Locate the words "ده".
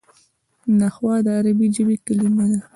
2.51-2.59